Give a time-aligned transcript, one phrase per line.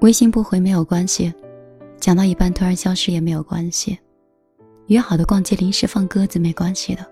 [0.00, 1.30] 微信不回没有关系，
[2.00, 3.98] 讲到一半突然消失也没有关系，
[4.86, 7.06] 约好的逛街临时放鸽子没关系的，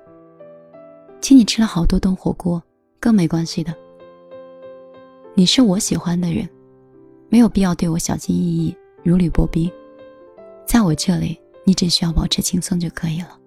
[1.20, 2.62] 请你吃了好多顿火锅
[2.98, 3.74] 更没关系的。
[5.34, 6.48] 你是我喜欢的人，
[7.28, 8.74] 没有必要对我小心翼翼、
[9.04, 9.70] 如履薄冰，
[10.66, 13.38] 在我这里，你只需要保持轻松就可以了。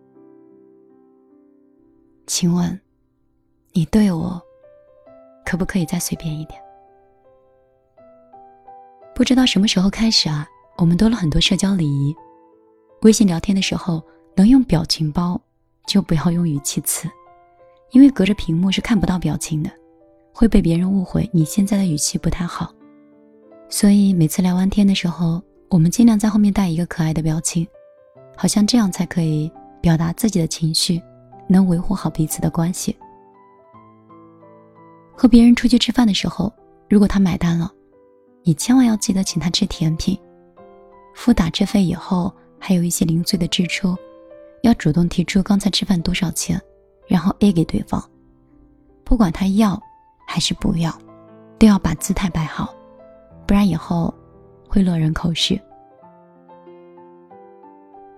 [2.27, 2.79] 请问，
[3.73, 4.39] 你对我
[5.43, 6.61] 可不可以再随便一点？
[9.21, 12.11] 不知道什么时候开始啊，我们多了很多社交礼仪。
[13.03, 14.01] 微信聊天的时候
[14.35, 15.39] 能用表情包，
[15.85, 17.07] 就不要用语气词，
[17.91, 19.69] 因为隔着屏幕是看不到表情的，
[20.33, 22.73] 会被别人误会你现在的语气不太好。
[23.69, 27.67] 所以每次聊完天的时候，我们尽量在后面带一个可爱的表情，
[28.35, 30.99] 好像这样才可以表达自己的情绪，
[31.47, 32.97] 能维护好彼此的关系。
[35.15, 36.51] 和别人出去吃饭的时候，
[36.89, 37.71] 如果他买单了。
[38.43, 40.17] 你千万要记得请他吃甜品，
[41.13, 43.95] 付打车费以后还有一些零碎的支出，
[44.63, 46.59] 要主动提出刚才吃饭多少钱，
[47.07, 48.03] 然后 A 给对方。
[49.03, 49.79] 不管他要
[50.25, 50.91] 还是不要，
[51.59, 52.73] 都要把姿态摆好，
[53.45, 54.11] 不然以后
[54.67, 55.59] 会落人口实。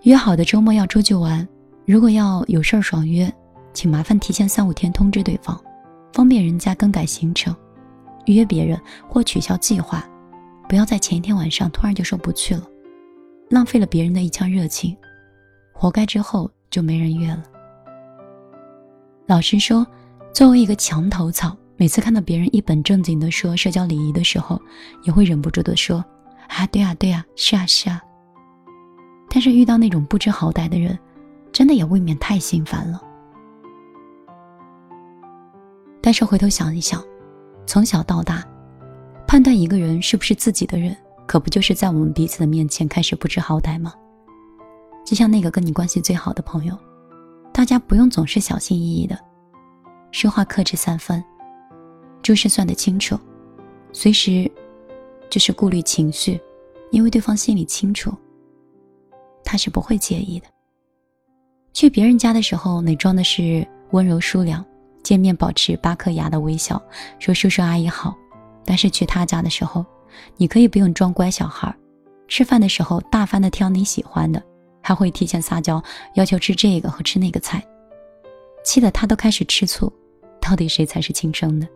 [0.03, 1.45] 约好的周末要出去玩，
[1.86, 3.30] 如果要有事儿爽约，
[3.73, 5.62] 请麻烦提前三五天通知对方，
[6.14, 7.53] 方便人家更改行程、
[8.28, 10.08] 约别人或取消计划。
[10.73, 12.63] 不要在前一天晚上突然就说不去了，
[13.52, 14.97] 浪费了别人的一腔热情，
[15.71, 17.43] 活该之后就没人约了。
[19.27, 19.85] 老实说，
[20.33, 24.59] 作为一个墙头草，每次看到别人一本正经的说社交礼仪的时候，
[25.03, 26.03] 也会忍不住的说
[26.49, 28.01] ：“啊，对啊，对啊，是啊，是啊。”
[29.29, 30.97] 但是遇到那种不知好歹的人，
[31.51, 32.99] 真的也未免太心烦了。
[36.01, 36.99] 但是回头想一想，
[37.67, 38.44] 从小到大。
[39.34, 40.95] 判断一个人是不是自己的人，
[41.26, 43.92] 可不就是在我们彼此的面前开始不知好歹吗？
[45.03, 46.78] 就像那个跟你关系最好的朋友，
[47.52, 49.18] 大家不用总是小心翼翼的，
[50.12, 51.24] 说话克制三分，
[52.22, 53.18] 诸事算得清楚，
[53.91, 54.47] 随时
[55.31, 56.40] 就是顾虑情绪，
[56.91, 58.13] 因为对方心里清楚，
[59.44, 60.46] 他是不会介意的。
[61.74, 64.63] 去别人家的时候，你装的是温柔疏良，
[65.02, 66.80] 见面保持八颗牙的微笑，
[67.18, 68.16] 说叔叔阿姨好。
[68.66, 69.85] 但是去他家的时候，
[70.38, 71.74] 你可以不用装乖小孩
[72.28, 74.41] 吃饭的时候大方的挑你喜欢的，
[74.81, 75.84] 还会提前撒娇，
[76.16, 77.63] 要求吃这个和吃那个菜，
[78.63, 79.91] 气得他都开始吃醋。
[80.40, 81.68] 到底谁才是亲生的？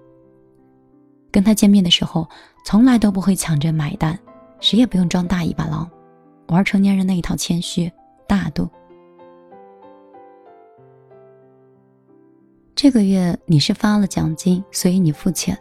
[1.32, 2.28] 跟他见面的时候，
[2.66, 4.18] 从来都不会抢着买单，
[4.60, 5.90] 谁也不用装大尾巴狼，
[6.48, 7.92] 玩成年人那一套谦虚
[8.28, 8.70] 大度。
[12.76, 15.58] 这个月你是发了奖金，所以你付钱。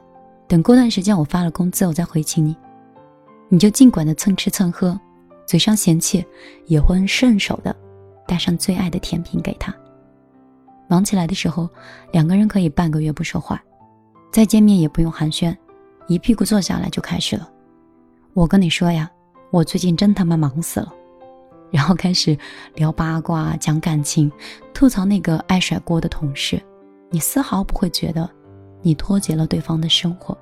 [0.49, 2.57] 等过段时间我发了工资，我再回请你，
[3.49, 4.99] 你就尽管的蹭吃蹭喝，
[5.47, 6.25] 嘴上嫌弃，
[6.67, 7.75] 也会顺手的
[8.29, 9.75] 带上最爱的甜品给他。
[10.89, 11.69] 忙起来的时候，
[12.13, 13.61] 两个人可以半个月不说话，
[14.31, 15.57] 再见面也不用寒暄，
[16.07, 17.51] 一屁股坐下来就开始了。
[18.33, 19.11] 我跟你说呀，
[19.51, 20.95] 我最近真他妈忙死了，
[21.73, 22.39] 然后开始
[22.77, 24.31] 聊八卦、讲感情，
[24.73, 26.63] 吐槽那个爱甩锅的同事，
[27.11, 28.31] 你丝毫不会觉得。
[28.87, 30.39] 你脱节了对方的生活，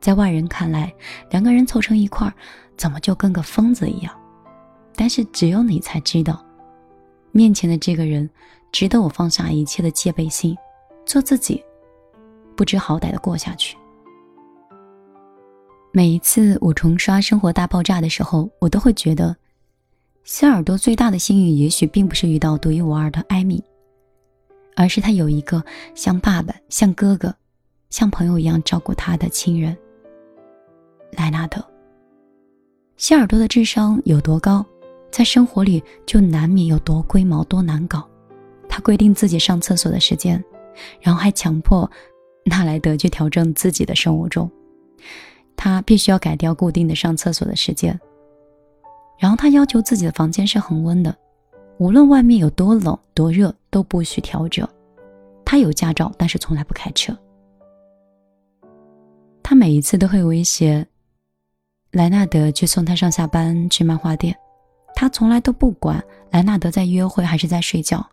[0.00, 0.94] 在外人看来，
[1.30, 2.32] 两个人凑成一块儿，
[2.76, 4.14] 怎么就跟个疯子一样？
[4.94, 6.46] 但是只有你才知道，
[7.32, 8.30] 面前的这个人
[8.70, 10.56] 值得我放下一切的戒备心，
[11.04, 11.60] 做自己，
[12.54, 13.76] 不知好歹的过下去。
[15.90, 19.36] 每一次我重刷《生活大爆炸》的时候，我都会觉得，
[20.22, 23.60] 小耳朵最大的幸运，也许并不是遇到独一无二的艾米。
[24.76, 25.62] 而是他有一个
[25.94, 27.34] 像爸爸、像哥哥、
[27.90, 29.76] 像朋友一样照顾他的亲人。
[31.12, 31.64] 莱纳德，
[32.96, 34.64] 希尔多的智商有多高，
[35.10, 38.08] 在生活里就难免有多龟毛、多难搞。
[38.68, 40.42] 他规定自己上厕所的时间，
[41.00, 41.88] 然后还强迫
[42.44, 44.50] 纳莱德去调整自己的生物钟。
[45.54, 47.98] 他必须要改掉固定的上厕所的时间，
[49.16, 51.16] 然后他要求自己的房间是恒温的。
[51.78, 54.66] 无论外面有多冷多热，都不许调整。
[55.44, 57.16] 他有驾照，但是从来不开车。
[59.42, 60.86] 他每一次都会威胁
[61.90, 64.34] 莱纳德去送他上下班去漫画店，
[64.94, 68.04] 他从来都不管莱纳德在约会还是在睡觉，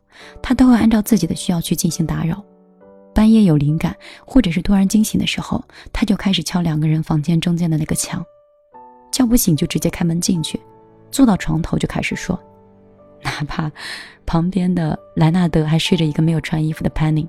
[0.42, 2.44] 他都会按照自己的需要去进行打扰。
[3.13, 5.63] 半夜有灵感或者是突然惊醒的时候，
[5.94, 8.24] 他就开始敲两个人房间中间的那个墙，
[9.12, 10.60] 叫不醒就直接开门进去，
[11.12, 12.40] 坐到床头就开始说。
[13.24, 13.72] 哪怕
[14.26, 17.28] 旁边的莱纳德还睡着一个没有穿衣服的 Penny。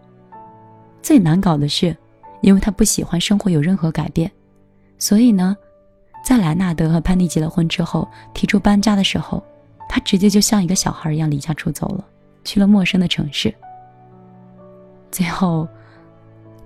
[1.03, 1.97] 最难搞的是，
[2.41, 4.31] 因为他不喜欢生活有任何改变，
[4.99, 5.57] 所以呢，
[6.25, 9.43] 在莱纳德和潘妮结了婚之后，提出搬家的时候，
[9.89, 12.05] 他直接就像一个小孩一样离家出走了，
[12.45, 13.53] 去了陌生的城市。
[15.11, 15.69] 最后，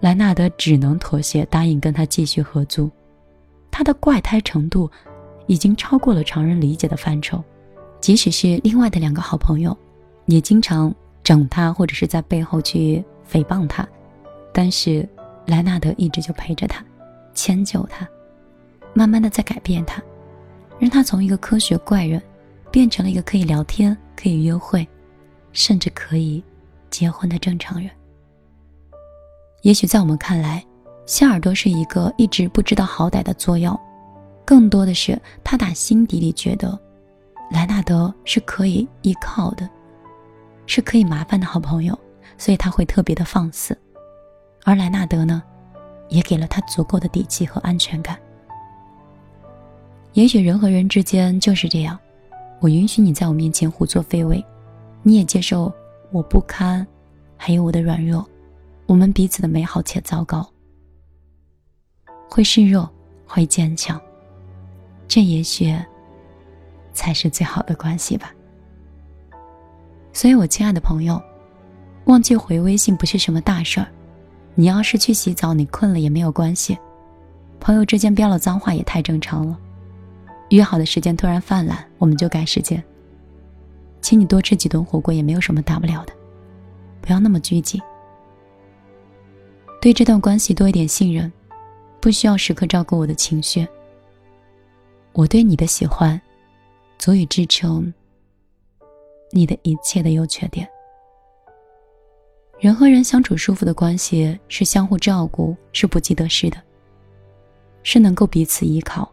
[0.01, 2.91] 莱纳德只能妥协，答应跟他继续合租。
[3.71, 4.91] 他的怪胎程度，
[5.47, 7.43] 已经超过了常人理解的范畴。
[8.07, 9.77] 即使是另外的两个好朋友，
[10.27, 10.95] 也经常
[11.25, 13.85] 整他，或者是在背后去诽谤他。
[14.53, 15.05] 但是，
[15.45, 16.85] 莱纳德一直就陪着他，
[17.35, 18.09] 迁就他。
[18.95, 20.01] 慢慢的在改变他，
[20.79, 22.23] 让他从一个科学怪人，
[22.71, 24.87] 变成了一个可以聊天、可以约会，
[25.51, 26.41] 甚至可以
[26.91, 27.91] 结婚的正常人。
[29.63, 30.65] 也许在我们看来，
[31.07, 33.77] 希尔多是一个一直不知道好歹的作妖，
[34.45, 36.81] 更多的是他打心底里觉得，
[37.51, 39.69] 莱纳德是可以依靠的，
[40.67, 41.97] 是可以麻烦的好朋友，
[42.37, 43.77] 所以他会特别的放肆，
[44.65, 45.43] 而莱纳德呢，
[46.09, 48.19] 也给了他足够的底气和安全感。
[50.13, 51.99] 也许人和人之间就是这样，
[52.61, 54.45] 我允许你在我面前胡作非为，
[55.03, 55.73] 你也接受
[56.11, 56.85] 我不堪，
[57.37, 58.27] 还有我的软弱，
[58.87, 60.45] 我们彼此的美好且糟糕，
[62.29, 62.91] 会示弱，
[63.25, 64.01] 会坚强，
[65.07, 65.73] 这也许
[66.97, 68.35] 才是最好的关系吧。
[70.13, 71.23] 所以，我亲爱的朋友，
[72.07, 73.87] 忘记回微信不是什么大事儿，
[74.55, 76.77] 你要是去洗澡，你困了也没有关系，
[77.61, 79.57] 朋友之间飙了脏话也太正常了。
[80.51, 82.83] 约好的时间突然犯懒，我们就改时间。
[84.01, 86.13] 请你多吃几顿火锅也没有什么大不了的，
[87.03, 87.81] 不要那么拘谨。
[89.81, 91.31] 对这段关系多一点信任，
[92.01, 93.67] 不需要时刻照顾我的情绪。
[95.13, 96.21] 我对你的喜欢，
[96.99, 97.93] 足以支撑
[99.31, 100.69] 你的一切的优缺点。
[102.59, 106.57] 人和人相处舒服的关系是相互照顾，是不计得失的，
[107.83, 109.11] 是能够彼此依靠。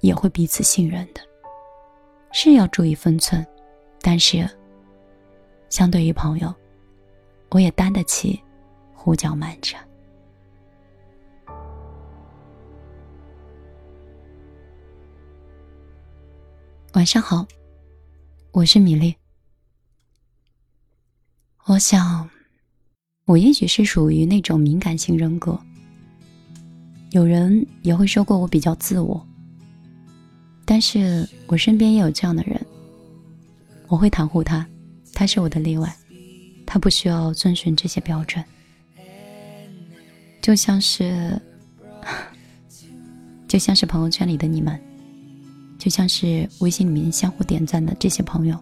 [0.00, 1.20] 也会彼此信任的，
[2.32, 3.46] 是要注意分寸，
[4.00, 4.48] 但是，
[5.68, 6.50] 相对于朋友，
[7.50, 8.42] 我也担得起
[8.94, 9.86] 胡搅蛮缠。
[16.94, 17.46] 晚上好，
[18.50, 19.14] 我是米粒。
[21.66, 22.28] 我想，
[23.26, 25.56] 我也许是属于那种敏感型人格，
[27.12, 29.24] 有人也会说过我比较自我。
[30.64, 32.60] 但是我身边也有这样的人，
[33.86, 34.66] 我会袒护他，
[35.14, 35.96] 他是我的例外，
[36.66, 38.44] 他不需要遵循这些标准，
[40.42, 41.40] 就像是，
[43.46, 44.76] 就像是朋友圈里的你们，
[45.80, 48.56] 就像是微信里面相互点赞的这些朋友，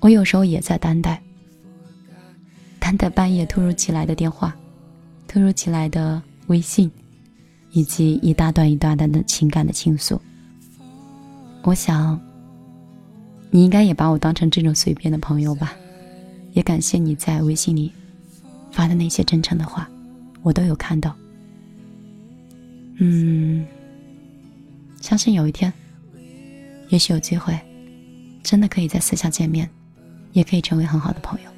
[0.00, 1.22] 我有时候也在担待，
[2.78, 4.56] 担待半夜突如其来的电话，
[5.28, 6.90] 突如其来的微信。
[7.76, 10.20] 以及一大段一大段的情感的倾诉，
[11.64, 12.20] 我想，
[13.50, 15.74] 你应该也把我当成这种随便的朋友吧，
[16.52, 17.90] 也感谢你在微信里
[18.70, 19.90] 发的那些真诚的话，
[20.42, 21.16] 我都有看到。
[23.00, 23.66] 嗯，
[25.04, 25.70] 相信有一天，
[26.88, 27.54] 也许有机会，
[28.42, 29.68] 真的可以在私下见面，
[30.32, 31.50] 也可以成为很好的朋友。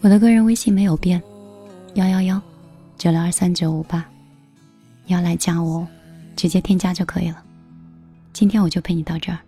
[0.00, 1.20] 我的个人微信没有变，
[1.94, 2.40] 幺幺幺
[2.96, 4.08] 九六二三九五八。
[5.06, 5.84] 要来加我，
[6.36, 7.42] 直接添加就可以了。
[8.32, 9.38] 今天我就陪你到这儿。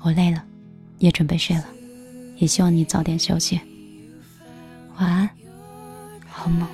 [0.00, 0.44] 我累了，
[0.98, 1.64] 也准备睡了，
[2.38, 3.60] 也希望你早点休息。
[4.96, 5.30] 晚安，
[6.28, 6.66] 好梦。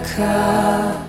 [0.00, 1.01] cup.